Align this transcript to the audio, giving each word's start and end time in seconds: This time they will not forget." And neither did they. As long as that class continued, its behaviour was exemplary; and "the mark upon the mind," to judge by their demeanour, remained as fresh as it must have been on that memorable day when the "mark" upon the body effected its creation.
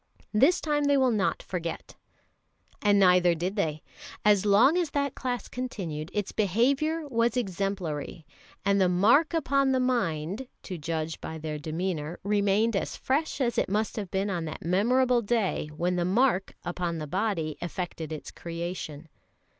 This 0.33 0.59
time 0.61 0.85
they 0.85 0.97
will 0.97 1.11
not 1.11 1.43
forget." 1.43 1.93
And 2.81 2.97
neither 2.97 3.35
did 3.35 3.55
they. 3.55 3.83
As 4.25 4.47
long 4.47 4.75
as 4.75 4.89
that 4.89 5.13
class 5.13 5.47
continued, 5.47 6.09
its 6.11 6.31
behaviour 6.31 7.07
was 7.07 7.37
exemplary; 7.37 8.25
and 8.65 8.81
"the 8.81 8.89
mark 8.89 9.31
upon 9.35 9.73
the 9.73 9.79
mind," 9.79 10.47
to 10.63 10.79
judge 10.79 11.21
by 11.21 11.37
their 11.37 11.59
demeanour, 11.59 12.19
remained 12.23 12.75
as 12.75 12.97
fresh 12.97 13.39
as 13.39 13.59
it 13.59 13.69
must 13.69 13.95
have 13.95 14.09
been 14.09 14.31
on 14.31 14.45
that 14.45 14.65
memorable 14.65 15.21
day 15.21 15.69
when 15.77 15.97
the 15.97 16.03
"mark" 16.03 16.55
upon 16.65 16.97
the 16.97 17.05
body 17.05 17.55
effected 17.61 18.11
its 18.11 18.31
creation. 18.31 19.07